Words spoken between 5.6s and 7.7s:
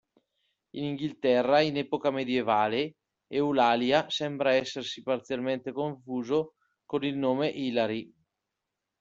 confuso con il nome